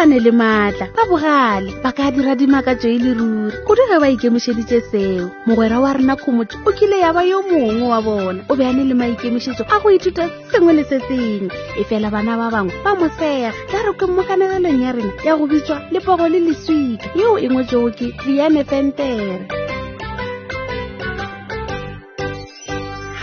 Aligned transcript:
ba 0.00 0.06
ne 0.06 0.16
le 0.18 0.32
maatla 0.32 0.88
ba 0.96 1.04
bogale 1.04 1.68
ba 1.84 1.92
ka 1.92 2.08
dira 2.10 2.32
dimaka 2.34 2.72
tse 2.80 2.88
e 2.96 2.98
le 3.04 3.12
ruri 3.12 3.52
kudu 3.68 3.82
ge 3.88 4.00
ba 4.00 4.08
ikemišeditše 4.10 4.80
seo 4.90 5.28
mogwera 5.46 5.76
wa 5.84 5.92
rena 5.92 6.16
khomotse 6.16 6.56
o 6.64 6.70
kile 6.72 6.96
ya 7.04 7.12
ba 7.12 7.20
yo 7.28 7.44
mongwe 7.44 7.84
wa 7.92 8.00
bona 8.06 8.40
o 8.48 8.52
be 8.56 8.64
a 8.64 8.72
ne 8.72 8.84
le 8.88 8.94
maikemišetšo 8.96 9.64
a 9.68 9.76
go 9.82 9.88
ithuta 9.92 10.24
sengwe 10.48 10.72
le 10.78 10.84
se 10.88 10.96
sengwe 11.08 11.52
efela 11.82 12.08
bana 12.14 12.32
ba 12.40 12.48
bangwe 12.54 12.72
ba 12.84 12.92
mo 12.98 13.06
sega 13.20 13.50
ka 13.70 13.78
re 13.84 13.92
ke 14.00 14.04
mokanegelong 14.08 14.80
ya 14.84 14.90
rena 14.96 15.12
ya 15.20 15.32
go 15.36 15.44
bitswa 15.52 15.76
lepogo 15.92 16.24
le 16.32 16.38
leswika 16.48 17.08
yeo 17.20 17.36
e 17.36 17.46
ngwetsego 17.52 17.88
ke 17.96 18.06
diane 18.24 18.64
fentere 18.64 19.28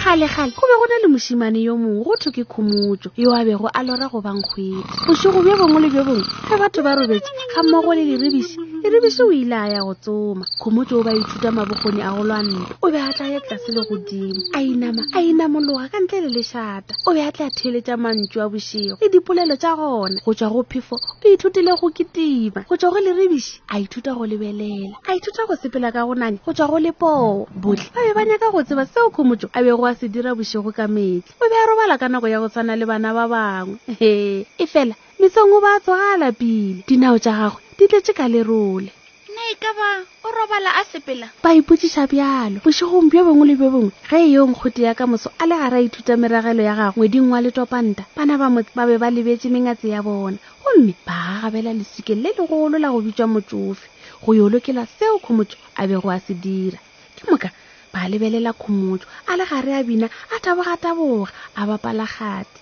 kgale-kgale 0.07 0.51
go 0.55 0.61
be 0.67 0.75
go 0.79 0.85
na 0.89 0.97
le 1.03 1.07
mosimane 1.11 1.59
yo 1.67 1.73
mongwe 1.81 2.03
go 2.07 2.13
tho 2.21 2.29
ke 2.31 2.43
khumotso 2.51 3.09
yo 3.21 3.29
a 3.35 3.43
bego 3.47 3.67
a 3.77 3.81
lora 3.87 4.07
go 4.11 4.19
bankgwetse 4.21 5.03
bosego 5.07 5.39
bjo 5.43 5.53
bongwe 5.59 5.79
le 5.83 5.89
bjo 5.93 6.01
bongwe 6.07 6.25
ge 6.47 6.55
batho 6.61 6.79
ba 6.85 6.91
robetse 6.99 7.31
ga 7.51 7.61
mmogo 7.63 7.91
le 7.97 8.03
lerebise 8.09 8.55
e 8.83 8.89
rebiso 8.89 9.25
o 9.27 9.31
ile 9.31 9.55
a 9.55 9.67
ya 9.67 9.81
go 9.81 9.93
tsoma 9.93 10.45
kgomo 10.57 10.81
tšeo 10.85 11.01
ba 11.03 11.11
ithuta 11.13 11.49
mabokgoni 11.51 12.01
a 12.01 12.13
go 12.13 12.23
lwanna 12.23 12.59
o 12.83 12.91
be 12.91 12.99
a 13.01 13.09
tla 13.13 13.25
ya 13.27 13.39
tlase 13.41 13.71
le 13.73 13.81
godimo 13.89 14.33
a 14.53 14.61
inama 14.61 15.01
a 15.17 15.21
inamologa 15.21 15.89
ka 15.89 15.97
ntle 15.99 16.21
le 16.21 16.29
lešata 16.37 16.93
o 17.07 17.13
be 17.13 17.21
a 17.25 17.31
tla 17.31 17.49
theletša 17.49 17.97
mantšu 17.97 18.37
a 18.41 18.45
bošego 18.49 18.97
le 19.01 19.07
dipolelo 19.09 19.55
tša 19.57 19.71
gona 19.77 20.19
go 20.21 20.31
tšwa 20.33 20.49
go 20.53 20.61
phefo 20.69 20.95
o 20.95 21.27
ithutile 21.33 21.71
go 21.79 21.89
kitima 21.89 22.61
go 22.69 22.75
tšwa 22.77 22.89
go 22.93 22.99
lerebiši 22.99 23.53
a 23.73 23.79
ithuta 23.81 24.11
go 24.13 24.23
lebelela 24.29 24.93
a 25.09 25.11
ithuta 25.17 25.41
go 25.49 25.55
sepela 25.57 25.89
ka 25.91 26.05
gonane 26.05 26.37
go 26.45 26.53
tšwa 26.53 26.67
go 26.69 26.77
lepoo 26.79 27.45
botlhe 27.57 27.89
ba 27.95 28.01
be 28.05 28.13
ba 28.13 28.23
nyaka 28.29 28.51
go 28.53 28.61
tseba 28.63 28.85
seo 28.85 29.09
kgomotso 29.09 29.49
a 29.57 29.63
bego 29.65 29.85
a 29.89 29.95
se 29.97 30.05
dira 30.07 30.37
bošego 30.37 30.69
ka 30.75 30.85
metlhe 30.87 31.33
o 31.41 31.45
be 31.49 31.55
a 31.57 31.65
robala 31.65 31.97
ka 31.97 32.07
nako 32.09 32.27
ya 32.29 32.39
go 32.39 32.47
tshwana 32.49 32.77
le 32.77 32.85
bana 32.85 33.09
ba 33.13 33.25
bangwe 33.25 33.79
ee 34.01 34.45
e 34.61 34.65
fela 34.69 34.93
metsong 35.19 35.49
o 35.57 35.59
ba 35.65 35.81
tswa 35.81 36.13
lapile 36.21 36.85
dinao 36.87 37.17
tsa 37.17 37.33
gagwe 37.37 37.61
di 37.77 37.85
tletse 37.89 38.13
ka 38.13 38.25
lerole 38.33 38.89
ne 39.33 39.41
e 39.53 39.55
ka 39.63 39.71
ba 39.73 39.89
o 40.29 40.29
robala 40.29 40.77
a 40.77 40.83
sepela 40.85 41.27
ba 41.43 41.57
ipotsisa 41.57 42.05
bjalo 42.05 42.61
bošegong 42.61 43.09
bjo 43.09 43.25
bengwe 43.25 43.45
le 43.49 43.55
bjo 43.57 43.67
bengwe 43.73 43.91
ge 44.09 44.17
e 44.29 44.29
yong 44.37 44.53
kgoti 44.53 44.85
ya 44.85 44.93
ka 44.93 45.09
moso 45.09 45.33
a 45.41 45.49
le 45.49 45.57
gare 45.57 45.77
a 45.81 45.81
ithuta 45.81 46.13
meragelo 46.21 46.61
ya 46.61 46.77
gagwe 46.77 46.93
ngweding 47.09 47.27
wa 47.33 47.39
letopanta 47.41 48.03
bana 48.13 48.37
ba 48.37 48.45
motse 48.53 48.69
ba 48.77 48.85
be 48.85 48.95
ba 49.01 49.09
lebetse 49.09 49.49
mengatse 49.49 49.89
ya 49.89 50.05
bona 50.05 50.37
gomme 50.61 50.93
ba 51.01 51.17
gagabela 51.41 51.73
lesukeng 51.73 52.21
le 52.21 52.37
legolo 52.37 52.77
la 52.77 52.93
go 52.93 53.01
bitswa 53.01 53.25
motsofe 53.25 53.89
go 54.21 54.31
yolokela 54.37 54.85
seo 54.85 55.17
khomotso 55.17 55.57
a 55.73 55.81
bego 55.89 56.13
a 56.13 56.21
se 56.21 56.37
dira 56.37 56.77
ke 57.17 57.25
moka 57.25 57.49
ba 57.89 58.05
lebelela 58.05 58.53
khomotso 58.53 59.09
a 59.25 59.33
le 59.33 59.49
gare 59.49 59.81
a 59.81 59.81
bina 59.81 60.05
a 60.29 60.35
tabogataboga 60.37 61.33
a 61.57 61.61
bapalagate 61.65 62.61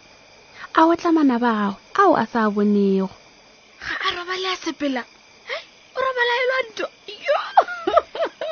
a 0.72 0.81
otlamana 0.88 1.36
ba 1.36 1.52
gagwe 1.59 1.83
ao 2.02 2.14
a 2.24 2.26
sa 2.26 2.50
bonego 2.50 3.10
ga 3.84 3.88
a 4.06 4.10
robale 4.16 4.48
a 4.54 4.58
sepela 4.64 5.02
o 5.96 6.00
robala 6.06 6.34
e 6.42 6.44
lwa 6.50 6.60
nto 6.70 6.86
yo 7.26 7.40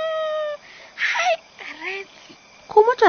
hai 1.07 1.33
retsi 1.81 2.31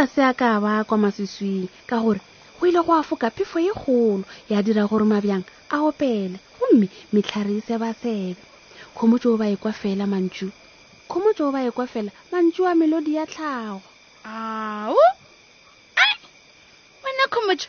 a 0.03 0.07
se 0.15 0.23
a 0.31 0.33
ka 0.35 0.59
ba 0.65 0.83
kwa 0.85 0.97
maswiswing 0.99 1.69
ka 1.87 1.97
gore 2.03 2.21
go 2.59 2.67
ile 2.67 2.81
go 2.83 2.93
a 2.99 3.03
foka 3.07 3.31
phefo 3.31 3.59
e 3.63 3.71
kgolo 3.75 4.25
ya 4.51 4.59
dira 4.63 4.85
gore 4.91 5.05
mabjang 5.07 5.45
a 5.71 5.77
opele 5.89 6.39
gomme 6.59 6.89
metlhare 7.15 7.55
e 7.59 7.61
seba 7.67 7.95
sebe 7.95 8.43
kgomotso 8.95 9.35
o 9.35 9.37
ba 9.39 9.47
ekwa 9.55 9.71
fela 9.73 10.03
mantšu 10.11 10.49
kgomotso 11.09 11.43
o 11.49 11.55
ba 11.55 11.63
e 11.69 11.71
kwa 11.71 11.87
fela 11.87 12.11
mantsu 12.33 12.63
e 12.65 12.69
a 12.71 12.75
melodi 12.75 13.15
ya 13.15 13.25
tlhago 13.31 13.83
ao 14.27 14.99
ai 16.03 16.15
wena 17.07 17.25
kgomotso 17.31 17.69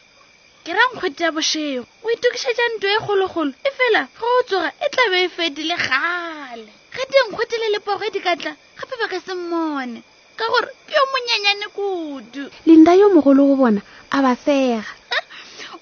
ke 0.65 0.71
ra 0.73 0.81
ya 1.19 1.29
bošego 1.35 1.85
itokišetša 2.15 2.65
ntw 2.71 2.87
e 2.95 2.97
kgologolo 3.03 3.51
e 3.67 3.69
fela 3.77 4.01
ge 4.17 4.23
o 4.37 4.41
tsoga 4.47 4.69
e 4.85 4.87
tlabe 4.93 5.17
e 5.27 5.29
fedile 5.37 5.75
gale 5.87 6.71
ge 6.95 7.03
teng 7.11 7.29
kgwetele 7.31 7.67
lepogo 7.75 8.03
e 8.09 8.11
di 8.15 8.19
ka 8.25 8.33
tla 8.41 8.53
gape 8.79 8.95
ba 9.01 9.05
ka 9.11 9.19
se 9.25 9.33
mmone 9.39 9.99
ka 10.39 10.45
gore 10.51 10.69
ke 10.87 10.93
yo 10.97 11.03
monyanyane 11.13 11.65
kudu 11.77 12.43
linda 12.67 12.91
yo 12.99 13.05
mogolo 13.15 13.41
go 13.49 13.55
bona 13.61 13.81
a 14.15 14.17
ba 14.25 14.33
sega 14.45 14.91
eh, 15.15 15.23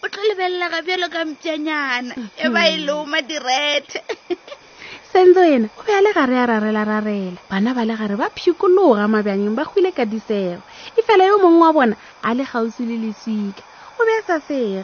o 0.03 0.05
tlo 0.11 0.21
lebelela 0.29 0.67
ga 0.73 0.79
bjalo 0.85 1.07
ka 1.13 1.21
mpianyana 1.31 2.13
mm-hmm. 2.17 2.43
e 2.45 2.47
ba 2.53 2.61
e 2.73 2.77
loma 2.87 3.19
direthe 3.29 3.99
sentso 5.13 5.41
ena 5.55 5.67
o 5.77 5.81
be 5.85 5.91
a 5.97 6.01
le 6.01 6.09
gare 6.17 6.35
a 6.41 6.45
rarela-rarela 6.49 7.39
bana 7.49 7.69
ba 7.77 7.85
le 7.85 7.93
gare 7.99 8.15
ba 8.17 8.33
phikologa 8.33 9.05
mabjaneng 9.11 9.53
ba 9.59 9.69
gwile 9.69 9.89
ka 9.97 10.01
disego 10.09 10.65
e 10.97 10.99
fela 11.05 11.29
yo 11.29 11.37
mongwe 11.37 11.61
wa 11.61 11.75
bona 11.77 11.95
a 12.25 12.29
le 12.33 12.41
gausi 12.51 12.81
le 12.89 12.97
leswika 13.05 13.61
o 14.01 14.01
be 14.05 14.13
a 14.17 14.21
sa 14.25 14.37
sege 14.47 14.81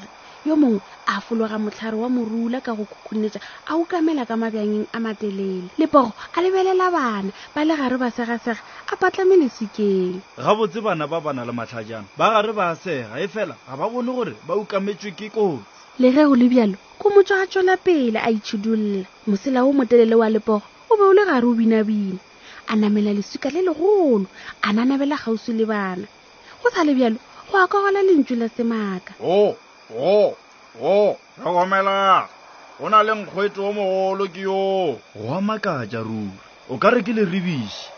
yo 0.48 0.56
mongwe 0.56 0.80
a 1.08 1.20
fologa 1.20 1.58
motlhare 1.64 1.96
wa 2.02 2.08
morula 2.16 2.62
ka 2.64 2.72
go 2.72 2.88
kukhunetsa 2.92 3.40
a 3.68 3.74
okamela 3.76 4.24
ka 4.30 4.36
mabjanyeng 4.40 4.88
a 4.96 5.00
matelele 5.00 5.68
lepogo 5.78 6.16
a 6.36 6.40
lebelela 6.40 6.88
bana 6.96 7.32
ba 7.54 7.62
le 7.68 7.74
gare 7.76 7.98
ba 8.00 8.08
segasega 8.08 8.56
a 8.88 8.96
patlamele 8.96 9.52
sekeng 9.52 10.24
ga 10.40 10.56
botse 10.56 10.80
bana 10.80 11.04
ba 11.12 11.20
bana 11.20 11.44
le 11.44 11.52
matlhajana 11.52 12.08
ba 12.16 12.32
gare 12.40 12.54
ba 12.56 12.72
sega 12.80 13.20
e 13.20 13.28
fela 13.28 13.56
ga 13.68 13.76
ba 13.76 13.92
bone 13.92 14.12
gore 14.16 14.34
ba 14.48 14.56
okametswe 14.56 15.12
ke 15.12 15.28
kotsi 15.28 15.60
le 16.00 16.08
ge 16.08 16.24
go 16.24 16.32
le 16.40 16.48
bjalo 16.48 16.76
ko 16.96 17.06
motswa 17.12 17.44
a 17.44 17.46
tswela 17.52 17.76
pele 17.76 18.20
a 18.24 18.30
itšhidolola 18.32 19.06
mosela 19.28 19.68
o 19.68 19.76
motelele 19.76 20.16
wa 20.16 20.28
lepogo 20.32 20.64
o 20.88 20.94
be 20.96 21.04
o 21.04 21.12
le 21.12 21.28
gare 21.28 21.44
o 21.44 21.52
binabina 21.52 22.16
a 22.72 22.80
namela 22.80 23.12
lesuka 23.12 23.52
le 23.52 23.60
legolo 23.68 24.24
a 24.64 24.72
nanabela 24.72 25.20
kgausi 25.20 25.52
le 25.52 25.66
bana 25.68 26.08
go 26.64 26.68
sa 26.72 26.88
le 26.88 26.96
bjalo 26.96 27.20
go 27.52 27.56
akagola 27.60 28.00
lentswe 28.08 28.40
la 28.40 28.48
semaaka 28.48 29.20
o 29.20 29.52
oh, 29.52 29.58
o 29.98 30.36
o 30.82 31.18
tlhokomela 31.36 32.28
go 32.80 32.86
na 32.90 33.02
le 33.02 33.14
nkgwetse 33.18 33.58
o 33.60 33.74
mogolo 33.74 34.26
ke 34.30 34.46
yoo 34.46 35.02
go 35.18 35.28
amakatša 35.34 36.06
ruri 36.06 36.30
o 36.70 36.78
ka 36.78 36.94
re 36.94 37.02
ke 37.02 37.12
le 37.14 37.26
ribiši 37.26 37.90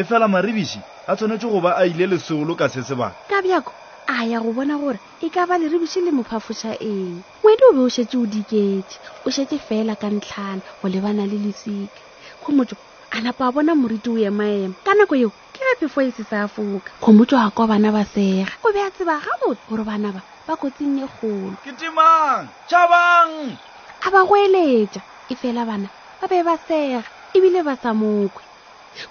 fela 0.08 0.26
maribiši 0.28 0.80
a 1.08 1.12
tshwanetse 1.16 1.46
goba 1.52 1.76
a 1.76 1.84
ile 1.84 2.06
lesolo 2.12 2.52
ka 2.56 2.68
se 2.72 2.80
sebaka 2.88 3.14
ka 3.28 3.38
bjako 3.44 3.72
a 4.08 4.24
ya 4.24 4.40
go 4.40 4.56
bona 4.56 4.80
gore 4.80 4.96
e 5.20 5.28
ka 5.28 5.44
ba 5.44 5.60
le 5.60 5.68
ribiši 5.68 6.00
le 6.00 6.10
mophafoša 6.16 6.80
eng 6.80 7.20
wedi 7.44 7.62
o 7.68 7.76
be 7.76 7.80
o 7.84 7.88
šetse 7.92 8.16
o 8.16 8.24
diketse 8.24 8.96
o 9.28 9.28
šetse 9.28 9.60
fela 9.60 9.94
ka 10.00 10.08
ntlhana 10.08 10.64
go 10.80 10.86
lebana 10.88 11.28
le 11.28 11.36
letsika 11.44 12.00
go 12.40 12.56
motso 12.56 12.74
a 13.12 13.20
napa 13.20 13.44
a 13.52 13.52
bona 13.52 13.76
moriti 13.76 14.08
o 14.16 14.16
emaema 14.28 14.74
ka 14.84 14.96
nako 14.96 15.14
yeo 15.22 15.32
ke 15.54 15.62
ga 15.68 15.74
sefo 15.80 15.98
e 16.08 16.10
se 16.16 16.22
sa 16.30 16.38
foka 16.54 16.90
kgomotso 17.02 17.34
wa 17.42 17.46
kwa 17.54 17.64
bana 17.70 17.88
ba 17.96 18.02
sega 18.14 18.50
o 18.66 18.68
be 18.74 18.80
a 18.86 18.88
tseba 18.94 19.14
gabotse 19.24 19.62
gore 19.70 19.84
bana 19.90 20.08
ba 20.14 20.20
ba 20.46 20.54
kotsing 20.62 20.96
e 21.06 21.08
kgolo 21.14 21.54
ketimang 21.64 22.42
tšhabang 22.68 23.32
a 24.06 24.08
ba 24.14 24.20
go 24.28 24.34
eletša 24.46 25.02
e 25.32 25.34
fela 25.40 25.62
bana 25.70 25.88
ba 26.18 26.24
be 26.30 26.38
ba 26.48 26.54
sega 26.68 27.00
ebile 27.36 27.60
ba 27.68 27.74
sa 27.82 27.90
mokwe 28.00 28.42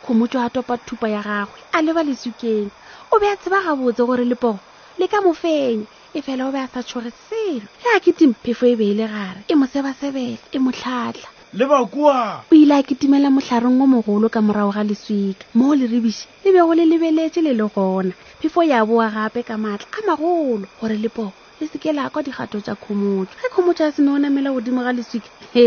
kgomotso 0.03 0.37
a 0.45 0.47
topa 0.55 0.75
thupa 0.85 1.07
ya 1.15 1.21
gagwe 1.27 1.59
a 1.75 1.77
leba 1.85 2.01
lesukeng 2.07 2.67
o 3.13 3.15
be 3.21 3.25
a 3.33 3.35
tseba 3.39 3.63
gabotse 3.65 4.03
gore 4.07 4.23
lepogo 4.31 4.59
le 4.99 5.05
ka 5.11 5.19
mofenya 5.25 5.87
e 6.17 6.19
fela 6.25 6.43
o 6.49 6.53
be 6.53 6.59
a 6.65 6.71
sa 6.73 6.79
tshoge 6.87 7.11
selo 7.27 7.67
ge 7.81 7.87
a 7.95 8.03
ketimphefo 8.03 8.63
e 8.73 8.75
be 8.79 8.85
e 8.91 8.95
le 8.99 9.05
gare 9.13 9.39
e 9.51 9.53
mosebasebele 9.55 10.35
e 10.55 10.57
motlhatlha 10.63 11.29
le 11.59 11.65
bakua 11.71 12.19
o 12.51 12.55
ile 12.61 12.73
a 12.79 12.83
kitimela 12.87 13.29
motlharong 13.35 13.77
o 13.83 13.87
mogolo 13.93 14.25
ka 14.33 14.39
morago 14.47 14.71
ga 14.75 14.83
leswika 14.89 15.45
moo 15.57 15.75
leribiši 15.79 16.25
le 16.43 16.49
bego 16.53 16.73
le 16.77 16.83
lebeletše 16.91 17.41
le 17.47 17.53
le 17.59 17.65
gona 17.73 18.13
phefo 18.41 18.59
ya 18.71 18.79
boa 18.89 19.07
gape 19.15 19.41
ka 19.49 19.55
maatla 19.63 19.87
a 19.99 20.07
magolo 20.07 20.65
gore 20.79 20.95
le 21.03 21.09
poo 21.15 21.29
le 21.61 21.67
seke 21.67 21.91
la 21.97 22.09
kwa 22.13 22.21
dikgato 22.25 22.57
tša 22.65 22.73
khomotso 22.83 23.33
ge 23.41 23.47
khomotso 23.53 23.81
ya 23.85 23.91
se 23.95 24.01
no 24.05 24.11
namela 24.21 24.49
godimo 24.55 24.81
ga 24.85 24.91
leswika 24.97 25.29
he 25.53 25.65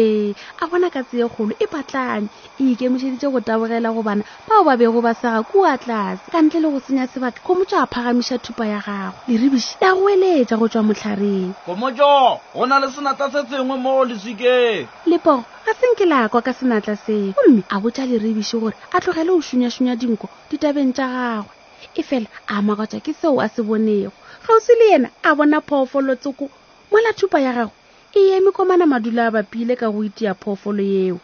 a 0.62 0.64
bona 0.68 0.88
ka 0.94 1.00
tseye 1.06 1.26
kgolo 1.30 1.54
e 1.64 1.66
patlane 1.72 2.26
e 2.60 2.62
ikemišeditše 2.74 3.28
go 3.32 3.40
tabogela 3.46 3.94
gobana 3.94 4.22
bao 4.50 4.62
ba 4.66 4.74
bego 4.78 4.98
ba 5.06 5.12
sega 5.14 5.42
kua 5.50 5.78
tlase 5.78 6.22
ka 6.34 6.38
ntle 6.42 6.58
le 6.60 6.68
go 6.74 6.80
senya 6.86 7.06
sebaka 7.06 7.38
khomotso 7.46 7.76
a 7.78 7.86
phagamiša 7.92 8.36
thupa 8.44 8.64
ya 8.74 8.80
gago 8.86 9.14
leribiši 9.30 9.72
ya 9.80 9.94
go 9.94 10.04
eletša 10.14 10.56
go 10.58 10.66
tšwa 10.68 10.82
motlhareng 10.88 11.54
khomotso 11.66 12.12
go 12.54 12.62
na 12.66 12.76
le 12.82 12.86
senata 12.90 13.30
se 13.30 13.40
sengwe 13.48 13.76
mo 13.84 14.02
leswikeng 14.10 14.86
lepogo 15.06 15.44
ga 15.64 15.72
senke 15.78 16.02
la 16.04 16.26
kwa 16.28 16.42
ka 16.42 16.50
senatla 16.58 16.96
seo 16.98 17.30
gomme 17.36 17.62
a 17.70 17.76
botša 17.80 18.08
leribiši 18.10 18.56
gore 18.58 18.74
a 18.90 18.98
tlogele 19.00 19.30
go 19.30 19.38
šunyašunya 19.48 19.94
dinko 19.94 20.26
ditabeng 20.50 20.90
tša 20.96 21.06
gagwe 21.06 21.54
e 21.94 22.02
fela 22.08 22.26
a 22.50 22.54
makatša 22.66 22.98
ke 23.04 23.12
seo 23.14 23.38
a 23.38 23.46
se 23.48 23.62
bonego 23.62 24.10
kgauswi 24.46 24.74
le 24.80 24.86
yena 24.92 25.08
a 25.28 25.30
bona 25.38 25.58
phoofolotshoko 25.68 26.44
mola 26.90 27.10
thupa 27.18 27.38
ya 27.46 27.52
gagwe 27.58 27.74
e 28.18 28.20
eme 28.34 28.50
komana 28.56 28.84
madula 28.92 29.22
a 29.26 29.34
bapile 29.36 29.74
ka 29.80 29.86
go 29.94 30.00
itia 30.08 30.32
phoofolo 30.42 30.82
yeo 30.94 31.18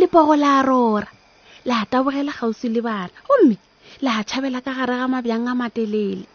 lepogo 0.00 0.34
la 0.42 0.50
rora 0.68 1.08
la 1.68 1.76
tabogela 1.90 2.32
kgauswi 2.34 2.68
le 2.74 2.80
bala 2.88 3.16
gomme 3.26 3.56
la 4.04 4.12
tšhabela 4.26 4.58
ka 4.66 4.72
gare 4.78 4.94
ga 5.00 5.06
mabjang 5.14 5.46
a 5.50 5.54
matelele 5.60 6.26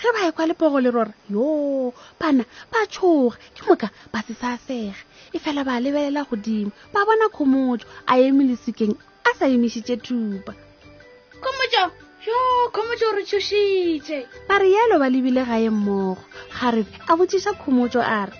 ge 0.00 0.08
ba 0.14 0.20
ekwa 0.28 0.44
lepogo 0.50 0.78
le 0.84 0.90
rora 0.96 1.14
yo 1.34 1.46
bana 2.20 2.42
ba 2.72 2.80
tšhoga 2.92 3.36
ke 3.54 3.62
moka 3.68 3.88
ba 4.12 4.18
se 4.26 4.32
sa 4.40 4.48
sega 4.66 5.00
e 5.36 5.38
fela 5.44 5.62
ba 5.68 5.80
lebelela 5.84 6.22
godimo 6.28 6.72
ba 6.92 7.00
bona 7.08 7.26
khomotšo 7.36 7.86
a 8.10 8.12
eme 8.26 8.42
lesekeng 8.50 8.94
a 9.28 9.30
sa 9.38 9.44
emišitše 9.54 9.94
thupa 10.04 10.52
khomotšo 11.42 11.84
jo 12.30 12.38
khomotso 12.74 13.06
re 13.16 13.22
tshošitše 13.26 14.18
ba 14.48 14.54
re 14.62 14.68
ba 15.00 15.08
lebile 15.10 15.42
gae 15.48 15.70
mmogo 15.70 16.20
gare 16.56 16.84
a 17.10 17.16
botsisa 17.16 17.52
khomotso 17.62 18.00
a 18.02 18.26
re 18.28 18.36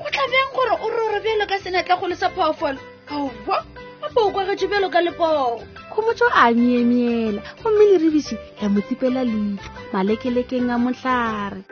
go 0.00 0.06
tlabeng 0.14 0.50
gore 0.54 0.74
o 0.84 0.88
roro 0.90 1.18
bjelo 1.24 1.44
ka 1.46 1.56
senatlagolo 1.62 2.16
sa 2.16 2.28
phoofolo 2.34 2.80
aowa 3.10 3.56
gape 4.02 4.20
o 4.26 4.30
kwagetse 4.34 4.66
bjelo 4.70 4.88
ka 4.90 5.00
lepogo 5.00 5.62
khomotso 5.92 6.24
a 6.34 6.50
miemiela 6.50 7.40
gomme 7.62 7.84
le 8.00 8.10
ya 8.60 8.66
mo 8.68 8.80
tipela 8.80 9.22
leitlho 9.24 9.70
malekelekeng 9.92 10.70
a 10.74 10.76
motlhare 10.78 11.62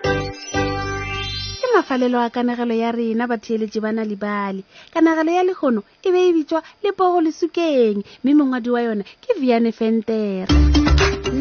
mafalelo 1.75 2.23
a 2.23 2.31
kanagelo 2.31 2.75
ya 2.79 2.95
rena 2.95 3.27
batheeletše 3.27 3.83
ba 3.83 3.91
na 3.91 4.07
le 4.07 4.15
bale 4.15 4.63
kanagelo 4.95 5.31
ya 5.35 5.43
legono 5.43 5.83
e 6.07 6.09
be 6.15 6.21
e 6.31 6.33
bitswa 6.33 6.63
lepogo 6.83 7.19
lesukeng 7.27 7.99
mme 8.23 8.35
mongwadi 8.39 8.71
wa 8.71 8.81
yona 8.87 9.03
ke 9.03 9.35
viane 9.35 9.73
fentere 9.75 10.47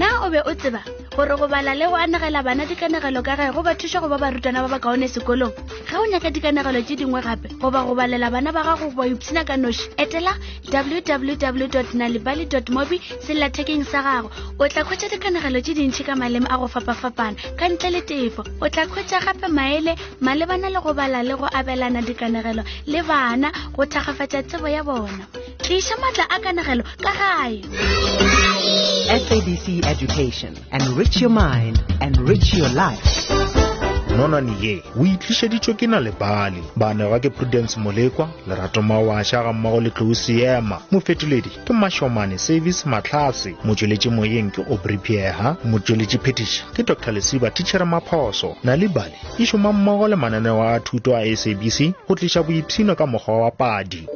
na 0.03 0.09
o 0.27 0.27
be 0.33 0.39
o 0.51 0.51
tseba 0.61 0.79
gore 1.15 1.35
go 1.41 1.45
bala 1.53 1.71
le 1.79 1.85
go 1.91 1.95
anegela 2.05 2.39
bana 2.47 2.63
dikanegelo 2.71 3.21
ka 3.27 3.33
gae 3.39 3.49
go 3.55 3.61
ba 3.67 3.73
thuša 3.79 3.99
go 4.03 4.07
ba 4.13 4.17
barutwana 4.23 4.59
ba 4.63 4.69
ba 4.73 4.79
kaone 4.83 5.07
sekolong 5.15 5.53
ge 5.89 5.95
o 6.01 6.03
nyaka 6.11 6.29
dikanegelo 6.35 6.79
tše 6.87 6.95
dingwe 6.99 7.21
gape 7.25 7.47
goba 7.63 7.79
go 7.87 7.93
balela 7.99 8.27
bana 8.33 8.51
ba 8.57 8.61
gago 8.67 8.87
ba 8.97 9.07
ipshina 9.07 9.43
ka 9.49 9.55
noši 9.61 9.85
etela 10.03 10.33
www 10.95 11.83
nalibaly 12.01 12.43
mobi 12.75 12.97
sellathekeng 13.25 13.87
sa 13.91 14.03
gago 14.05 14.27
o 14.63 14.67
tla 14.71 14.83
khwetša 14.83 15.07
dikanegelo 15.15 15.59
tše 15.63 15.73
dintšhi 15.79 16.03
ka 16.07 16.19
maleme 16.19 16.47
a 16.53 16.57
go 16.59 16.67
fapafapana 16.73 17.37
ka 17.59 17.65
ntle 17.71 17.89
le 17.95 18.01
tefo 18.09 18.43
o 18.63 18.67
tla 18.67 18.83
khwetša 18.91 19.23
gape 19.23 19.47
maele 19.57 19.93
malebana 20.25 20.67
le 20.73 20.79
go 20.83 20.91
bala 20.99 21.23
le 21.27 21.37
go 21.39 21.47
abelana 21.47 22.01
dikanegelo 22.07 22.63
le 22.91 22.99
bana 23.07 23.47
go 23.75 23.83
thagafatša 23.87 24.43
tsebo 24.51 24.67
ya 24.75 24.83
bona 24.83 25.23
tliša 25.63 25.95
maatla 26.01 26.25
a 26.35 26.37
kanegelo 26.43 26.83
ka 27.05 27.11
gae 27.19 28.92
SABC 29.19 29.85
Education. 29.85 30.55
Enrich 30.71 31.21
your 31.21 31.29
mind, 31.29 31.77
enrich 32.01 32.53
your 32.55 32.69
life. 32.69 33.29
nonane 34.17 34.51
ye 34.63 34.81
o 34.99 35.05
itlišeditšwo 35.05 35.73
ke 35.73 35.87
na 35.87 35.99
lebale 35.99 36.57
banega 36.75 37.19
ke 37.19 37.29
prudence 37.29 37.79
molekwa 37.79 38.29
lerato 38.47 38.81
mawaša 38.81 39.43
ga 39.43 39.53
mmago 39.53 39.81
le 39.81 39.89
tlousiema 39.89 40.35
seema 40.45 40.79
mofetoledi 40.91 41.49
ke 41.67 41.73
mašomane 41.73 42.37
service 42.37 42.89
matlhase 42.89 43.55
motšweletši 43.65 44.09
moyeng 44.09 44.51
ke 44.51 44.61
obripieha 44.69 45.55
motšweletši 45.65 46.17
phetiša 46.17 46.63
ke 46.73 46.83
dr 46.83 47.11
lesiba 47.13 47.49
tichere 47.49 47.85
maphoso 47.85 48.55
na 48.63 48.75
lebale 48.75 49.13
e 49.39 49.45
šoma 49.45 49.73
mmogo 49.73 50.07
le 50.07 50.15
mananeo 50.15 50.61
a 50.63 50.79
thuto 50.79 51.15
a 51.17 51.35
sabc 51.37 51.93
go 52.07 52.15
tliša 52.15 52.43
boiphino 52.43 52.95
ka 52.95 53.05
mokgwa 53.07 53.37
wa 53.41 53.51
padi 53.51 54.07